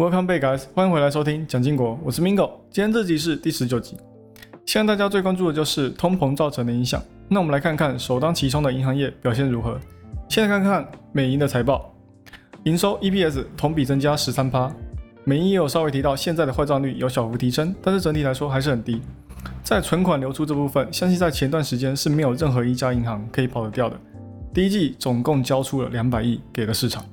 [0.00, 0.62] Welcome back, guys！
[0.74, 2.50] 欢迎回来收听蒋经国，我是 Mingo。
[2.70, 3.98] 今天这集是第十九集。
[4.64, 7.02] 现在大家最关注的就是通膨造成的影响。
[7.28, 9.78] 那我们来看看首当其冲的银行业表现如何。
[10.26, 11.94] 先来看看美银的财报，
[12.64, 14.72] 营收 EPS 同比增加十三趴。
[15.24, 19.02] 美银也有稍微提到，现在的坏账率有小幅提升，但是整体来说还是很低。
[19.62, 24.00] 在存款流出这部分，相信在前段时间是没有任何一家银行可以跑得掉的。
[24.54, 27.04] 第一季总共交出了两百亿给了市场，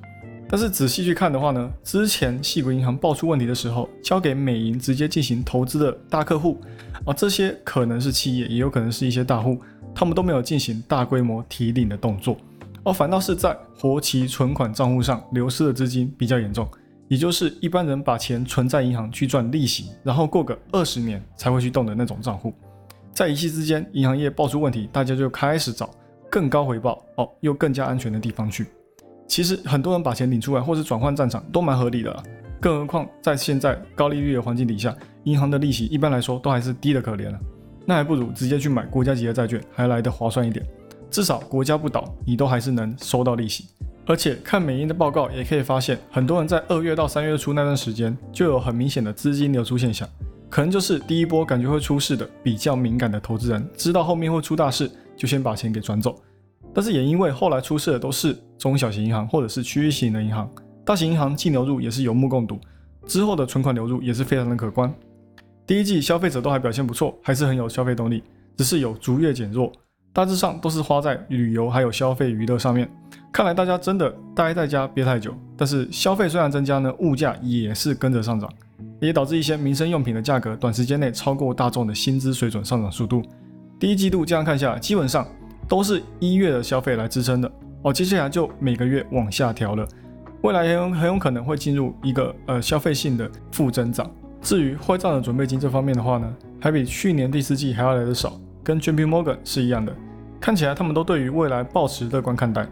[0.50, 6.58] 但是仔细去看的话呢，之前细谷银行爆出问题的时候，交给美银直接进行投资的大客户
[7.04, 9.60] 啊，这些可能是企业，也有可能是一些大户，
[9.94, 12.34] 他们都没有进行大规模提领的动作，
[12.82, 16.66] 而反倒是在活期存款账户上流失的资金比较严重。
[17.08, 22.52] 也就是一般人把钱存在银行去赚利息，然后过个二十年才会去动的那种账户，
[23.12, 25.90] 在一夕之间，银行业爆出问题，大家就开始找
[26.30, 28.66] 更高回报哦，又更加安全的地方去。
[29.28, 32.22] 其实很多人把钱领出来或者转换战场都蛮合理的，
[32.58, 37.38] 更何况在现在高利率的环境底下，银行的利息一般来说都还是低的可怜了，
[37.84, 40.66] 那还不如直接去买国家级的债券，还来得划算一点，
[41.10, 43.66] 至少国家不倒，你都还是能收到利息。
[44.06, 50.08] 而且看美银的报告也可以发现，很多人在二月到三月初那段时间就有很明显的资金流出现象，
[50.48, 56.18] 可能就是第一波感觉会出事的比较敏感的投资人，知道后面会出大事，就先把钱给转走。
[56.78, 60.48] 但是也因为后来出事的都是中小型银行或者是区域型的银行，
[60.84, 62.56] 大型银行净流入也是有目共睹，
[63.04, 64.94] 之后的存款流入也是非常的可观。
[65.66, 68.22] 第一季消费者都还表现不错，还是很有消费动力，
[68.56, 69.72] 只是有逐月减弱，
[70.12, 72.88] 大致上都是花在旅游还有消费娱乐上面。
[73.32, 78.48] 看来大家真的待在家憋太久，但是消费虽然增加呢，物价也是跟着上涨，
[79.00, 83.20] 也导致一些民生用品的价格短时间内超过大众的薪资水准上涨速度。
[83.80, 85.26] 第一季度这样看下，基本上
[85.68, 87.52] 都是一月的消费来支撑的
[87.82, 89.86] 哦，接下来就每个月往下调了，
[90.40, 94.10] 未来很有很有可能会进入一个呃消费性的负增长。
[94.40, 99.94] 至于坏账的准备金这方面的话呢，还比去年第四季还要来的少，跟 JP Morgan 是一样的，
[100.40, 102.66] 看起来他们都对于未来保持乐观看待。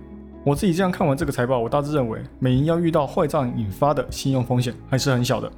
[0.44, 5.50] 我自己这样看完这个财报，我大致认为美银要遇到坏账引发的信用风险还是很小的。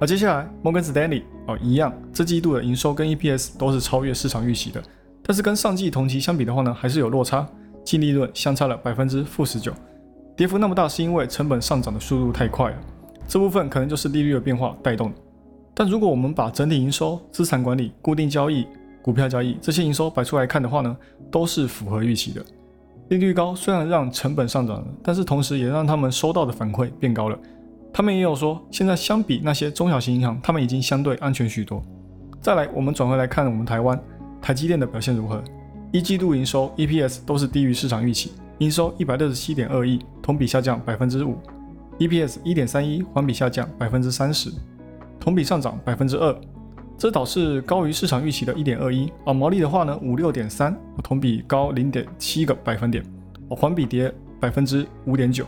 [0.00, 4.82] 而接下来摩根斯丹利哦一样，这季度的营收跟 EPS 都是超越市场预期的，
[5.22, 7.46] 但是跟上季同期相比的话呢，还是有落差，
[7.84, 9.72] 净利润相差了百分之负十九，
[10.36, 12.76] 跌幅那么大是因为成本上涨的速度太快了，
[13.26, 15.16] 这部分可能就是利率的变化带动的。
[15.74, 18.66] 但如果我们把整体营收、资产管理、固定交易、
[19.02, 20.96] 股票交易这些营收摆出来看的话呢，
[21.30, 22.44] 都是符合预期的。
[23.08, 27.38] 利率高虽然让成本上涨了，但是同时也让他们收到的反馈变高了。
[27.92, 31.82] 他们也有说，现在相比那些中小型银行，他们已经相对安全许多。
[32.40, 34.00] 再来，我们转回来看我们台湾
[34.40, 35.42] 台积电的表现如何？
[35.92, 41.36] 一季度营收、EPS 都是低于市场预期，营收一百六十七点二亿，同比下降百分之五
[41.98, 44.50] ；EPS 一点三一，环比下降百分之三十，
[45.18, 46.34] 同比上涨百分之二。
[46.96, 53.02] 这导致高于市场预期的一点二一啊，毛利的话呢五六点三，同比高零点七个百分点，
[53.48, 55.44] 哦，环比跌百分之五点九，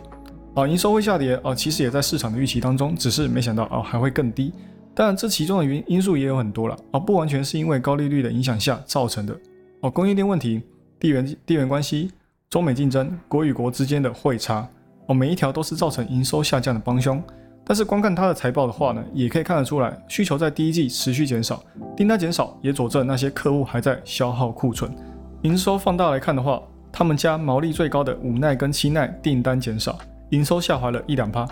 [0.54, 4.52] 啊，营收会下跌啊，其实也在市场的预期当中，只是没想到啊还会更低。
[4.94, 9.34] 当然，这其中的原因素也有很多了啊，不完全是因为高利率的影响下造成的
[9.80, 10.62] 哦，供应链问题、
[11.00, 12.10] 地缘地缘关系、
[12.50, 14.68] 中美竞争、国与国之间的汇差
[15.06, 17.22] 哦，每一条都是造成营收下降的帮凶。
[17.64, 21.62] 但是光看它的财报的话呢，也可以看得出来，需求在第一季持续减少，
[21.96, 24.94] 订单减少也佐证那些客户还在消耗库存。
[25.42, 26.60] 营收放大来看的话，
[26.92, 29.96] 他们家毛利最高的五奈跟七奈订单减少，
[30.30, 31.48] 营收下滑了一两趴，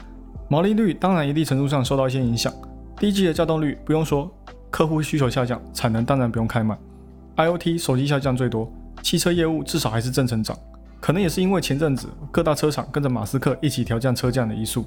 [0.48, 2.52] 毛利率当然一定程度上受到一些影响。
[3.00, 4.30] 第一季的稼动率不用说，
[4.68, 6.78] 客户需求下降，产能当然不用开慢。
[7.34, 8.70] IOT 手机下降最多，
[9.02, 10.54] 汽车业务至少还是正成长，
[11.00, 14.84] 可能也是因为前阵子各大车厂跟着马斯克一起调降车价的因素。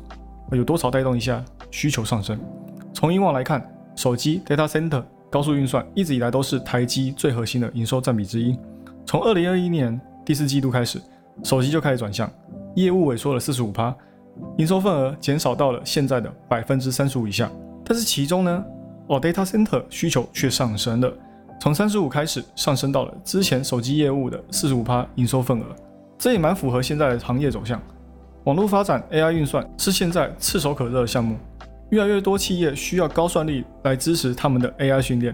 [0.51, 2.39] 有多少带动一下需求上升？
[2.93, 8.55] 从以往来看，手机 data center 高速运算一直以来都是台积最核心的营收占比之一。
[9.07, 11.01] 从二零二一年第四季度开始，
[11.43, 12.31] 手机就开始转向，
[12.75, 13.91] 业务萎缩了四十五趴，
[14.59, 17.49] 营收份额减少到了现在的百分之三十五以下。
[17.85, 18.63] 但是其中呢，
[19.07, 21.11] 哦 data center 需求却上升了，
[21.59, 25.65] 从三十五开始上升到了之前手机业务的四十五趴营收份额，
[26.17, 27.81] 这也蛮符合现在的行业走向。
[28.45, 31.37] 网络发展 AI 运算是现在炙手可热的项目，
[31.91, 35.33] 越来越多企业需要高算力来支持他们的 AI 训练，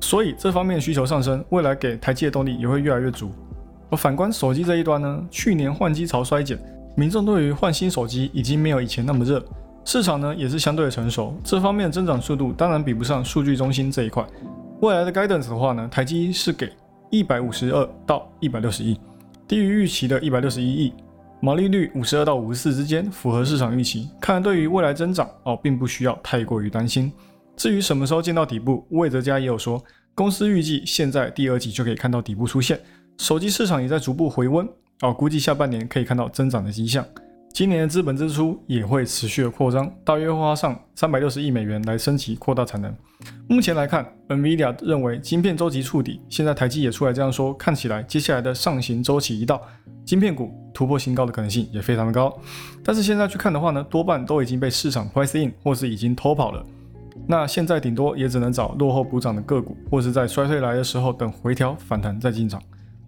[0.00, 3.30] 所以这方面需求上升，未来给台积的动力也会越来越足。
[3.90, 6.58] 而反观手机这一端呢，去年换机潮衰减，
[6.96, 9.44] 民众对于换新手机已经没有以前那么热，
[9.86, 14.26] 市场呢也是相对的成熟，这方面的增长速度当然比不上数据中心这一块。
[14.80, 16.72] 未来的 guidance 的话呢，台积是给
[17.08, 18.98] 一百五十二到一百六十亿，
[19.46, 20.92] 低于预期的一百六十一亿。
[21.40, 24.10] 毛利率五十二到五十四之间，符合市场预期。
[24.20, 27.12] 看来对于未来增长哦，并不需要太过于担心。
[27.56, 29.80] 至于什么时候见到底部，魏哲家也有说，
[30.16, 32.80] 公司预计现在第二季就可以看到底部出现。
[33.18, 34.68] 手机市场也在逐步回温
[35.02, 37.06] 哦，估计下半年可以看到增长的迹象。
[37.56, 42.94] 今年的资本支出也会持续的扩张，大约花上三百六十亿美元来升级扩大产能。
[43.48, 49.58] 目前来看，NVIDIA 认为晶片周期触底，现在台积也出来这样说，看起来接下来的上行周期一到，
[50.04, 52.38] 晶片股突破新高的可能性也非常的高。
[52.84, 56.62] 但是现在去看的话呢，多半都已经被市场 price in 或是已经偷跑了。
[57.26, 62.60] 那现在顶多也只能找落后补涨的个股，或是在衰退来的时候等回调反弹再进场。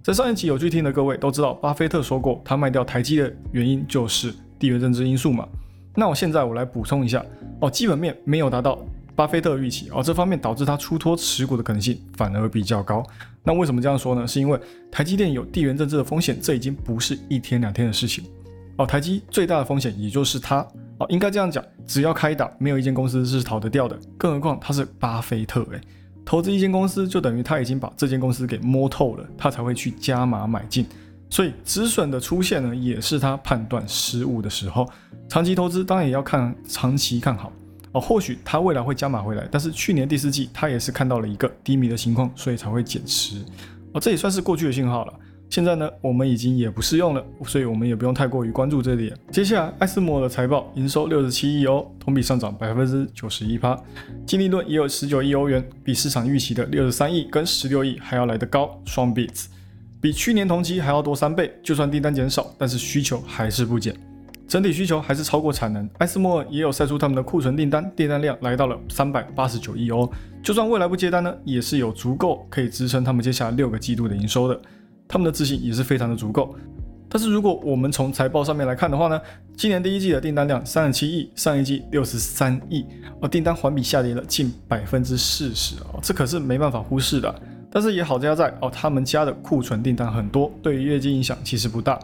[0.08, 5.46] 在上一集有去听的各位都知道，巴菲特说过，他卖掉台积的原因就是地缘政治因素嘛。
[5.94, 7.22] 那我现在我来补充一下
[7.60, 8.78] 哦，基本面没有达到
[9.14, 13.04] 巴菲特预期哦，这方面导致他出脱持股的可能性反而比较高。
[13.44, 14.26] 那为什么这样说呢？
[14.26, 14.58] 是因为
[14.90, 18.24] 台积电有地缘政治的风险，这已经不是一天两天的事情
[18.78, 18.86] 哦。
[18.86, 20.66] 台积最大的风险也就是它
[20.96, 25.78] 哦，应该这样讲，只要开打，没有一间公司是逃得掉的，更何况他是巴菲特诶。
[26.28, 30.86] 投资一间公司，就等于他已经把这间公司给摸透了，他才会去加码买进。
[31.30, 34.86] 所以止损的出现呢，也是他判断失误的时候。
[35.26, 37.50] 长期投资当然也要看长期看好
[37.92, 43.42] 哦，或许他未来会加码回来，但是去年第四季他也是看到了一个低迷的情况，所以才会减持
[43.94, 45.14] 哦，这也算是过去的信号了。
[45.50, 49.16] 现在呢，我们已经也不适用了，所以我们也不用太过于关注这点。
[49.30, 53.78] 接下来，艾斯摩的财报营收六十七亿欧，同比上涨百分之九十一趴，
[54.26, 59.46] 净利润也有十九亿欧元，比市场预期的六十三亿跟十六亿还要来得高，双 beats，
[60.02, 61.50] 比去年同期还要多三倍。
[61.62, 63.96] 就算订单减少，但是需求还是不减，
[64.46, 65.88] 整体需求还是超过产能。
[65.96, 70.12] 艾斯摩尔也有晒出他们的库存订单，订单量来到了三百八十九亿欧，
[70.42, 74.60] 就算未来不接单呢，也是有足够可以支撑他们接下来六个季度的营收的。
[75.08, 76.54] 他们的自信也是非常的足够，
[77.08, 79.18] 但是如果我们从财报上面来看的话呢，
[79.56, 82.84] 今年第一季的订单量三十七亿，上一季六十三亿，
[83.20, 87.34] 而订单环比下跌了近百分之四十哦，这可是没办法忽视的。
[87.70, 91.98] 但是也好加在哦，他们家的库存订单很多，对于业绩影响其实不大。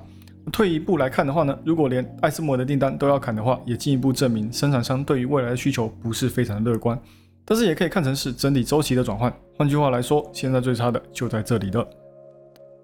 [0.53, 6.99] 退一步来看的话呢，如果连艾斯摩的订单都要砍的话，也进一步证明生产商对于未来的需求不是非常的乐观。
[7.47, 9.33] 但是也可以看成是整体周期的转换。
[9.57, 11.87] 换句话来说，现在最差的就在这里了。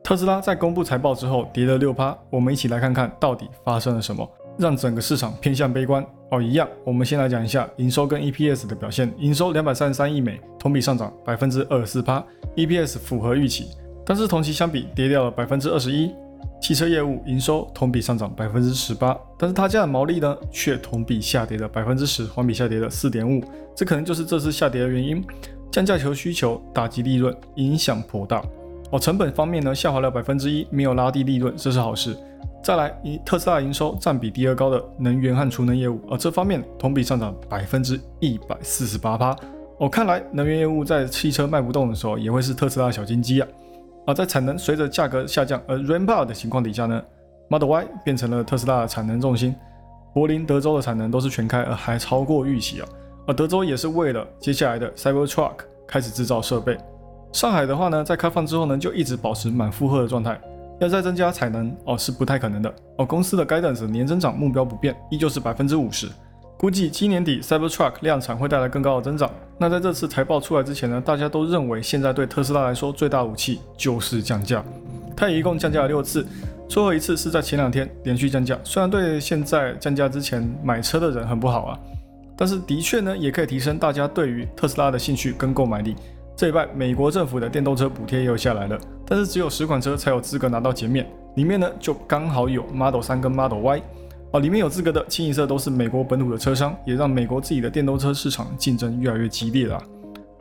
[0.02, 6.43] 特斯拉在公布财报之后跌了六趴，我们一起来看看到底发生了什么，让整个市场偏向悲观哦。
[6.43, 9.12] 一样，我们先来讲一下营收跟 EPS 的表现。
[9.19, 12.25] 营收两百三十三亿美，同比上涨百分之二十四趴
[12.56, 13.69] ，EPS 符合预期，
[14.05, 16.11] 但是同期相比跌掉了百分之二十一。
[16.61, 23.43] 汽车业务营收同比上涨百分之十八，但是他家的毛利呢却同比下跌了百分之十，环比下跌了四点五，
[23.75, 25.25] 这可能就是这次下跌的原因。
[25.70, 28.43] 降价求需求，打击利润，影响颇大。
[28.91, 32.17] 哦，成本方面呢，下滑了百分之一，没有拉低利润，这是好事。
[32.63, 39.35] 再来，以特斯拉营收占比第二高的能源和储能业务，而这方面同比上涨百分之一百四十八趴。
[39.79, 43.49] 哦，看来能源业务在汽车卖不动的时候，也会是特斯拉小金鸡啊。
[44.07, 47.03] 而在产能随着价格下降而 ramp up 的情况底下呢
[47.49, 49.55] ，Model Y 变成了特斯拉的产能重心。
[50.13, 52.89] 柏林、德州的产能都是全开，而还超过预期啊。
[53.27, 55.53] 而德州也是为了接下来的 Cybertruck
[55.87, 56.77] 开始制造设备。
[57.32, 60.38] 上海的话呢，在开放之后呢，就一直保持满负荷的状态，
[60.81, 63.06] 要再增加产能哦是不太可能的哦。
[63.06, 66.08] 公司的 guidance 年增长目标不变，依旧是百分之五十，
[66.58, 69.31] 估计今年底 Cybertruck 量产会带来更高的增长。
[69.58, 74.65] 那在这次财报出来之前呢，大家都认为现在对特斯拉来说最大武器就是降价，
[75.17, 76.27] 它也一共降价了六次，
[76.69, 78.58] 最后一次是在前两天连续降价。
[78.65, 81.79] 虽然对现在降价之前买车的人很不好啊，
[82.37, 85.94] 但是的确呢，也可以提升大家对于特斯拉的兴趣跟购买力。
[86.41, 93.82] 这一拜，美国政府的电动车补贴又下来了，但是只有十款车才有资格拿到减免，里面呢就刚好有 Model 3跟 Model Y，
[94.32, 99.79] 啊，里面有资格的清一色都是美国本土的车商，也让美国自己的电动车市场竞争越来越激烈了。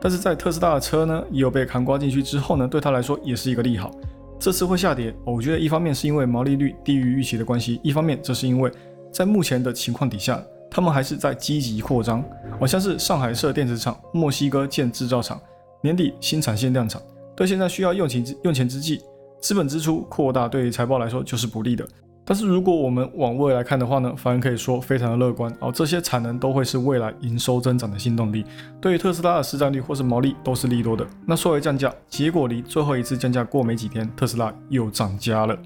[0.00, 3.90] 但是在特斯拉的车呢，也有被扛刮进去之后呢，对他来说也是一个利好。
[4.38, 8.72] 这次会下跌，我觉得一方面是因为毛利率低于预期的关系，一方面这是因为
[9.12, 12.24] 在目前的情况底下，他们还是在积极扩张，
[12.58, 15.38] 好像是上海设电子厂，墨西哥建制造厂。
[15.82, 17.00] 年底新产线量产，
[17.34, 19.00] 对现在需要用钱用钱之际，
[19.40, 21.86] 资本支出扩大，对于财报来说就是不利的。
[22.22, 25.72] 但是如果我们往未来看的话呢，反而可以说非常的乐观哦。
[25.72, 28.44] 这些产能都会是未来营收增长的新动力，
[28.80, 31.04] 对于特斯拉的市占率或是毛利都是利多的。
[31.26, 35.58] 那说回降价，结果离最后一次降价过没几天，特斯拉又涨价了。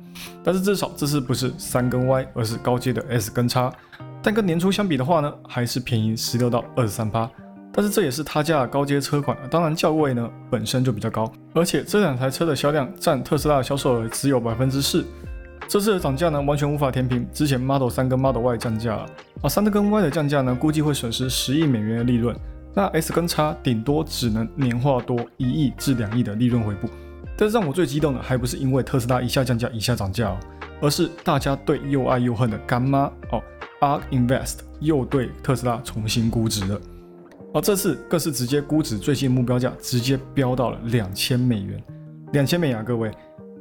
[0.43, 3.71] 但是至少这次不是三根 Y，而是高阶的 S 跟叉。
[4.23, 7.29] 但跟年初相比的话呢，还是便宜十六到二十三趴。
[7.75, 15.05] 但是这也是他家的高阶车款，当然价位呢本身就比较高，而且这两台车的销量占特斯拉的销售额只有百分之四，
[15.67, 19.07] 这次的涨价呢，完全无法填平之前 Model 3跟 Model Y 降价了。
[19.43, 22.35] 啊，三跟 Y 的降价呢，估计会损失十亿美元的利润。
[22.73, 26.89] 那 S 跟 X 顶多只能年化多一亿至两亿的利润回补。
[27.37, 30.39] 但是让我最激动的，还不是因为特斯拉一下降价一下涨价哦，
[30.81, 33.43] 而是大家对又爱又恨的干妈哦
[33.81, 36.81] ，ARK Invest 又对特斯拉重新估值了。
[37.55, 41.81] 而这次更是直接估值最新目标价直接飙到了两千美元，
[42.33, 43.13] 两千美元啊，各位。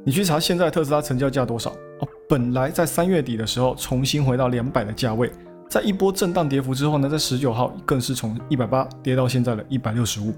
[0.04, 2.08] 你去查现在特斯拉成交价多少哦？
[2.28, 5.30] 本来在三月底的时候重新回到两百的价位，
[5.70, 10.34] 在一波震荡跌幅之后呢，在十九号更是从一百八跌到现在的一百六十五。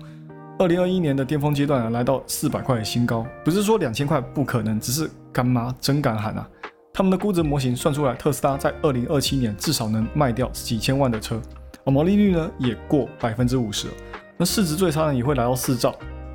[0.59, 3.27] 二零二一年的巅峰阶段啊，来到四百块的新高。
[3.43, 6.47] 不是说两千块不可能，只是干妈真敢喊啊！
[6.93, 11.41] 他们的估值模型算出来，特斯拉在二零二七年至少能卖掉几千万的车，
[11.87, 13.95] 而毛利率呢也过百分之五十了。
[14.37, 15.95] 那市值最差呢也会来到四兆。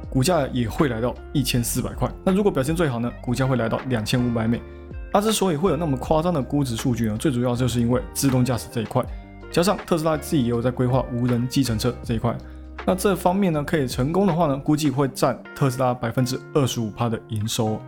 [0.10, 2.06] 股价也会来到一千四百块。
[2.26, 3.10] 那如果表现最好呢？
[3.22, 4.62] 股价会来到两千五百美。
[5.10, 9.02] 它之所以会有那么夸张的估值数据呢，最主要就是因为自动驾驶这一块，
[9.50, 12.38] 加上特斯拉自己也有在规划无人计程车这一块。
[12.86, 17.80] 那这方面呢，可以成功的话呢，估计会占特斯拉百分之二十五趴的营收。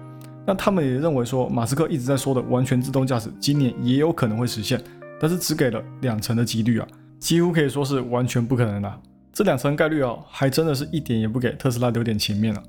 [0.48, 4.82] 那他们也认为说，马斯克一直在说的完全自动驾驶，今年也有可能会实现，
[5.20, 6.88] 但是只给了两成的几率啊，
[7.24, 8.94] 几乎可以说是完全不可能的。
[9.32, 12.62] 这两层概率哦，还真的是一点也不给特斯拉留点情面了。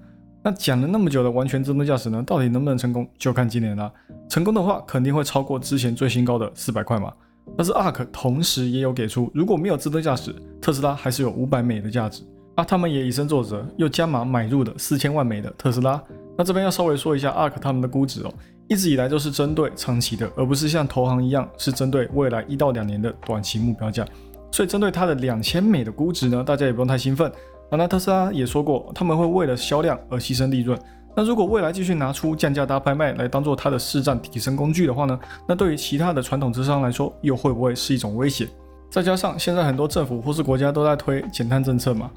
[0.44, 3.92] 那讲了那么久的完全自动驾驶呢，到底能不能成功，就看今年了。
[4.28, 7.12] 成功的话，肯定会超过之前最新高的四百块嘛。
[7.56, 10.32] 但是 ARK 同时也有给出，如果没有自动驾驶，
[10.62, 12.22] 特斯拉还是有五百美的价值。
[12.54, 16.00] 啊，他们也以身作则，又加码买入的四千万美的特斯拉。
[16.38, 18.32] 那这边要稍微说一下 ARK 他们的估值哦，
[18.68, 24.06] 一直以来都是针对长期的，而不是像投行一样是针对未来一到两年的短期目标价。
[24.54, 27.28] 所以针对它的两千美的估值呢，大家也不用太兴奋。
[27.70, 30.78] 啊，那特斯拉也说过，他们会为了销量而牺牲利润。
[31.16, 35.18] 那如果未来继续拿出降价大拍卖来当做它的市占提升工具的话呢，
[35.48, 38.46] 那对于其他的传统车商来说，又会不会是一种威胁？
[38.92, 42.08] 再加上现在很多政府或是国家都在推减碳政策嘛，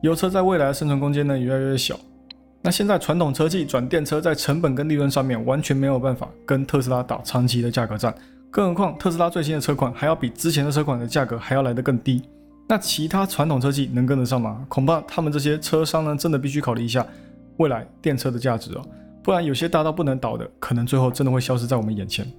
[0.00, 1.94] 油车在未来的生存空间呢也越来越小。
[2.62, 8.14] 那现在传统车企转电车在成本跟利润上面完全没有办法跟特斯拉打长期的价格战。
[8.52, 12.20] 更何况特斯拉最新的车款还要比之前的车款的价格还要来得更低，
[12.68, 14.62] 那其他传统车企能跟得上吗？
[14.68, 17.04] 恐怕他们这些车商呢，真的必须考虑一下
[17.56, 18.84] 未来电车的价值哦，
[19.22, 22.30] 不然有些大到不能倒的，可能最后真的会消失在我们眼前。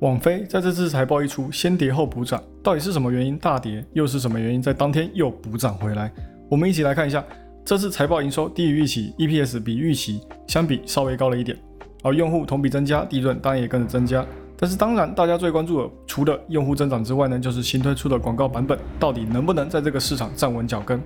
[0.00, 3.82] 网飞在这次财报一出，先跌后补涨，到底是什么原因大跌？
[3.94, 6.12] 又是什么原因在当天又补涨回来？
[6.50, 7.24] 我们一起来看一下，
[7.64, 11.56] 这次财报营收低于预期，EPS 比预期相比稍微高了一点，
[12.02, 14.22] 而用户同比增加，利润当然也跟着增加。
[14.62, 21.02] 但是当然，大家最关注的除了用户增长之外呢，就是新推出的广告版本到底能不能在这个市场站稳脚跟，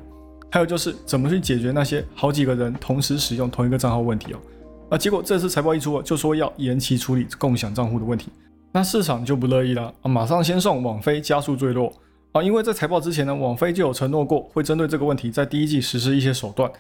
[0.50, 4.38] 还有就是怎么去解决那些好几个人同时使用同一个账号问题哦。
[4.90, 8.28] 啊，结果这次财报一出，就说要延期处理共享账户的问题，
[8.72, 11.90] 那市场就不乐意了啊，马上先送网飞加速坠落
[12.32, 16.70] 啊，因为在财报之前呢，网飞就有承诺过会针对这个问题在第一季实施一些手段，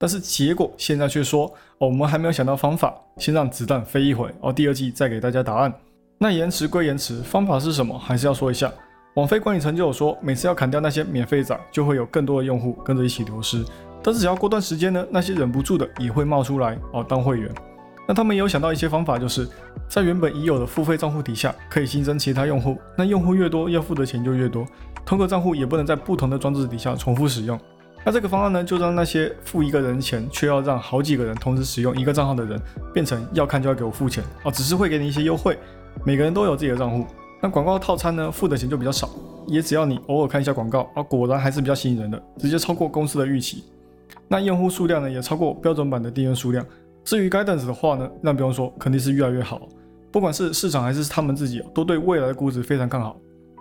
[0.00, 1.46] 但是结果现在却说
[1.78, 5.72] 哦， 我们还没有想到方法，先让子弹飞一会哦，第二季再给大家答案。
[6.18, 7.98] 那延迟归延迟，方法是什么？
[7.98, 8.72] 还是要说一下。
[9.14, 13.64] 网飞管理层就有说，每次要砍掉那些免费仔，就会有更多的用户跟着一起流失。
[14.02, 17.50] 但是只要过段时间呢，那些忍不住的也会冒出来哦当会员。
[18.06, 19.48] 那他们也有想到一些方法，就是
[19.88, 22.78] 在原本已有的付费账户底下，可以新增其他用户。
[22.96, 24.66] 那用户越多，要付的钱就越多。
[25.06, 27.58] 同个账户也不能在不同的装置底下重复使用。
[28.04, 32.60] 那这个方案呢，就让那些付一个人钱却要让好几个人同时使用一个账号的人，
[32.92, 35.58] 变成要看就要给我付钱哦，只是会给你一些优惠。
[36.02, 37.06] 每个人都有自己的账户，
[37.40, 39.08] 那广告套餐呢，付的钱就比较少，
[39.46, 43.64] 也只要你偶尔看一下广告，啊，果然还是比较吸引人的，直接超过公司的预期。
[44.26, 46.64] 那用户数量呢，也超过标准版的订阅数量。
[47.04, 49.60] 至于 Guidance 的话呢，那不用说，肯定是越来越好。
[50.10, 53.16] 不管是市场还是他们自己，都对未来的估值非常看好。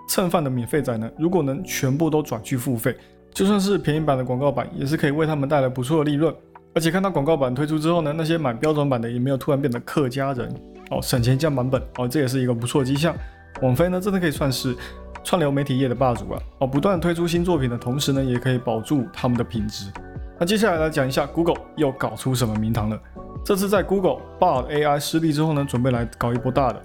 [0.07, 2.95] 蹭饭的免费仔呢，如果能全部都转去付费，
[3.33, 6.33] 就算是便宜版的广告版，也是可以为他们带来不错的利润。
[6.75, 10.53] 而且看到广告版推出之后呢，那些买标准版的也没有突然变得客家人。
[10.91, 13.15] 哦，省钱降版本哦，这也是一个不错的迹象。
[13.61, 14.75] 网飞呢，真的可以算是
[15.23, 16.39] 串流媒体业的霸主啊！
[16.59, 19.85] 哦，不断推出新作品的同时呢，也可以保住他们的品质。
[20.39, 22.99] 那接下来来讲一下 Google 又搞出什么名堂了。
[23.45, 26.81] 这次在 Google Bard AI 失利之后呢，准备来搞一波大的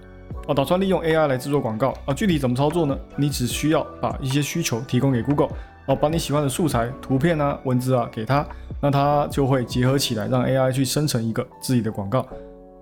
[0.47, 2.15] 哦，打算利用 AI 来制作广告啊。
[2.15, 2.97] 具体怎么操作呢？
[3.17, 5.49] 你只需要把一些需求提供给 Google
[5.87, 8.47] 哦，把你喜欢的素材、图片啊、文字啊给他，
[8.81, 12.25] 那他就会结合起来，让 AI 去生成一个自己的广告。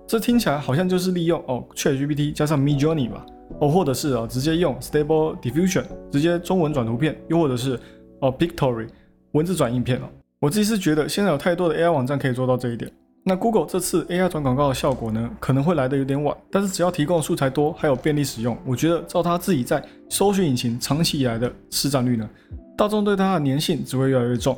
[0.07, 3.25] 这听起来好像就是利用哦，ChatGPT 加上 Midjourney 吧，
[3.59, 7.77] 哦，或者是啊，直接用 Stable Diffusion 直接中文转图片，又或者是
[8.21, 8.87] 哦，Pictory
[9.33, 10.03] 文字转影片哦。
[10.39, 12.89] 我自己是觉得现在有太多的 AI 网站可以做到这一点。
[13.25, 22.29] 那 Google 这次 AI 转广告的效果呢，可能会来的有点晚，但是只要提供素材多，还有便利使用，我觉得照他自己在搜寻引擎长期以来的市占率呢，
[22.77, 24.57] 大众对它的粘性只会越来越重。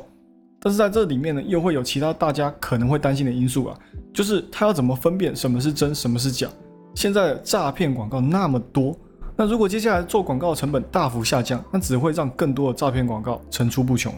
[0.60, 3.78] 但是在这里面呢，又会有其他大家可能会担心的因素啊，
[4.12, 6.48] 就是他要怎么分辨什么是真，什么是假？
[6.94, 8.96] 现在的诈骗广告那么多，
[9.36, 14.12] 那如果接下来做广告成本大幅下降，那只会让更多的诈骗广告层出不穷。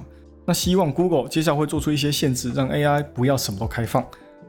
[0.44, 4.04] 那希望 Google 接下来会做出一些限制，让 AI 不要什么都开放。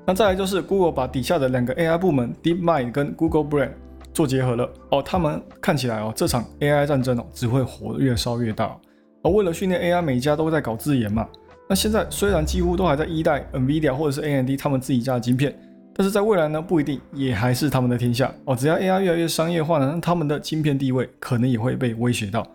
[0.05, 3.69] 那再来就是 Google 把底下的两个 AI 部门 DeepMind 跟 Google Brain
[4.13, 8.75] 做结合了哦，他们看起来哦，这场 AI 战争哦只会火越烧越大。
[9.21, 11.27] 而为了训练 AI，每家都在搞自研嘛。
[11.70, 15.58] 那现在虽然几乎都还在一代 NVIDIA 或者是 AMD 他们自己家的晶片，
[15.96, 18.55] 但是在未来呢，不一定也还是他们的天下哦。
[18.55, 22.46] 只要 AI 越来越商业化呢，那他们的晶片地位可能也会被威胁到。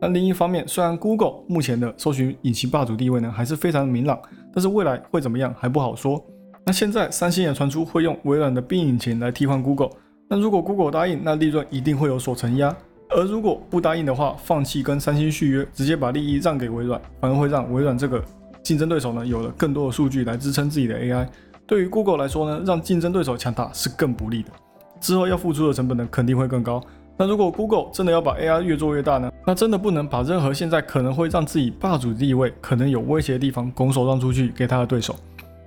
[0.00, 4.18] 那另一方面，虽然 Google 目前的搜寻引擎霸主地位呢还是非常明朗，
[4.52, 6.22] 但是未来会怎么样还不好说。
[6.66, 9.90] 那现在三星也传出会用微软的冰引擎来替换 Google，
[10.28, 12.70] 那如果 Google 答应，那利润一定会有所承压；
[13.08, 18.22] 而如果不答应的话，放弃跟三星续约，直接把利益让给微软，反而会让微软这个。
[18.66, 21.24] 竞争对手呢有了更多的数据来支撑自己的 AI，
[21.68, 24.48] 对于 Google 来说呢，让竞争对手强大是更不利的。
[25.00, 26.82] 之后要付出的成本呢肯定会更高。
[27.16, 35.14] 那如果 Google 真的要把 AI 越做越大呢，那真的不能把任何现在可能会让自己霸主地位、可能有威胁的地方拱手让出去给他的对手。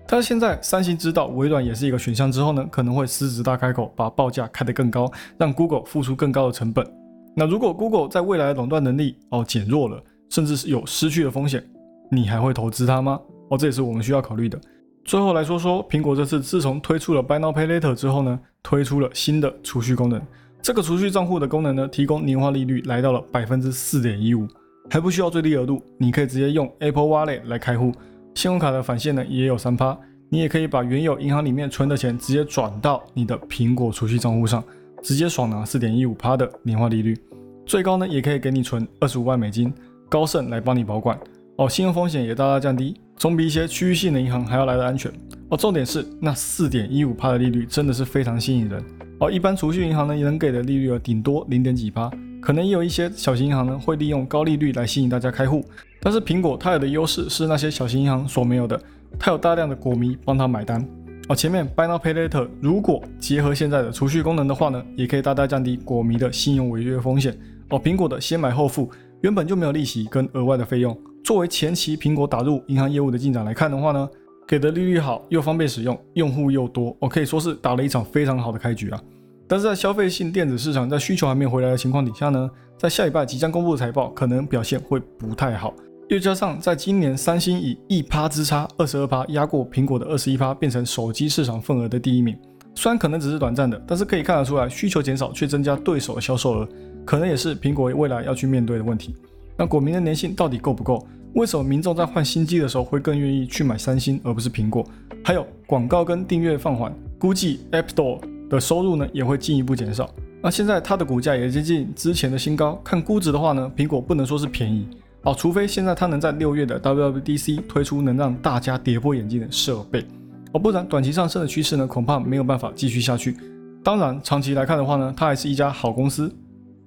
[0.06, 6.86] 但是现在三星知道微软也是一个选项之后呢，可能会狮子大开口，把报价开得更高，让 Google 付出更高的成本。
[7.34, 11.63] 那如果 Google 在未来的垄断能力哦减弱了，甚至是有失去的风险。
[12.10, 13.20] 你还会投资它吗？
[13.50, 14.60] 哦，这也是我们需要考虑的。
[15.06, 20.22] 最后来说说苹果这次自从推出了 Buy Now Pay Later 之后呢，推出了新的储蓄功能。
[20.62, 24.48] 这个储蓄账户的功能呢，提供年化利率来到了百分之四点一五，
[24.89, 27.92] 还不需要最低额度，你可以直接用 Apple Wallet 来开户。
[28.36, 29.98] 信用卡的返现呢也有三趴，
[30.30, 34.63] 你也可以把原有银行里面存的钱直接转到你的苹果储蓄账户上，
[35.01, 37.18] 直接爽拿四点一五趴的年化利率。
[37.66, 39.74] 最高呢也可以给你存二十五万美金，
[40.07, 41.18] 高盛来帮你保管。
[41.59, 45.11] 哦，信用风险也大大降低，总比一些区域性的银行还要来的安全。
[45.50, 48.81] 哦，重点是那四点一五帕的利率真的是非常吸引人。
[49.19, 55.61] 哦，一般储蓄银行呢也能给的利率顶多零点几帕，可能也有一些小型银行呢会利用高利率来吸引大家开户。
[56.00, 58.81] 但是苹果它有的优势是那些小型银行所没有的，
[59.19, 60.81] 它有大量的果迷帮它买单。
[61.27, 67.37] 哦，前面 Buy Now Pay Later 如果结合现在的储蓄功能的话呢，也可以大大降低果迷的信用违约风险。
[67.67, 68.89] 哦，苹果的先买后付
[69.24, 70.98] 原本就没有利息跟额外的费用。
[71.24, 74.10] 作为前期苹果打入银行业务的进展来看的话呢，
[74.48, 79.01] 给的利率好又方便使用，用户又多，我可以说是打了一场非常好的开局啊。
[79.48, 85.74] 但是在消费性电子市场在需求还没回来的情况底下呢，在下礼拜即将公布的财报可能表现会不太好，
[86.08, 92.38] 又加上在今年三星以一趴之差二十二趴压过苹果的二十一趴，变成手机市场份额的第一名。
[92.75, 96.70] 虽然可能只是短暂的，但是可以看得出来需求减少却增加对手的销售额，
[97.03, 99.16] 可能也是苹果未来要去面对的问题。
[99.59, 101.05] 那果民的粘性到底够不够？
[101.33, 104.87] 为什么民众在换新机的时候会更愿意去买三星而不是苹果？
[105.22, 110.09] 还有广告跟订阅放缓，估计 App Store 的收入呢也会进一步减少。
[110.41, 114.87] 那现在它的股价也接近之前的新高，看估值的话呢，苹果不能说是便宜
[115.24, 120.05] 哦，除非现在它能在六月的 WWDC 推出能让大家跌破眼镜的设备
[120.53, 123.35] 哦，不然短期上升的趋势呢恐怕没有办法继续下去。
[123.83, 126.33] 当然，长期来看的话呢，它还是一家好公司。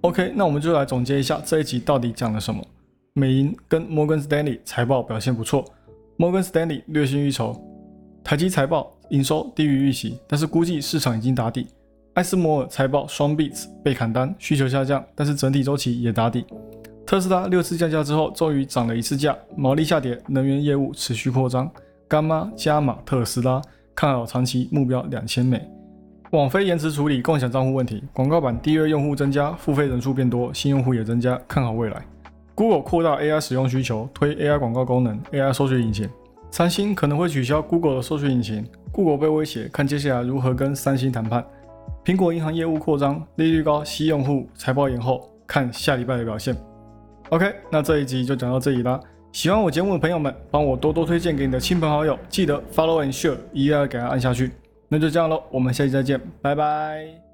[0.02, 2.60] OK，那我们就来总结一下这一集到底讲了什么。
[3.12, 5.64] 美银跟摩根斯丹利财报表现不错，
[6.16, 7.54] 摩根斯丹利略逊一筹。
[8.24, 11.68] 台积财报营收低于预期，但是估计市场已经打底。
[12.14, 16.44] 艾斯摩尔财报双 beats 被砍单，需求下降，但是整体周期也打底。
[17.06, 21.70] 特斯拉六次降价之后，终于涨了一次价，毛利下跌，能源业务持续扩张。
[22.08, 23.62] 干妈加码特斯拉，
[23.94, 25.64] 看好长期目标两千美。
[26.32, 32.02] 网飞延迟处理共享账户问题，广告版第二用户增加，付费人数变多，新用户也增加，看好未来。
[32.54, 36.08] Google 扩大 AI 使用需求，推 AI 广告功能，AI 搜索引擎。
[36.50, 41.44] 三星可能会取消 Google 的搜索引擎，Google 被威胁，看接下来如何跟三星谈判。
[42.02, 46.56] 苹果银行业务扩张，利率高，吸用户，财报延后，看下礼拜的表现。
[47.28, 48.98] OK，那这一集就讲到这里啦。
[49.32, 54.50] 喜欢我节目的朋友们，帮我多多推荐给你的亲朋好友，记得 Follow and Share，一定要给它按下去。
[54.92, 57.31] 那就这样喽，我们下期再见，拜拜。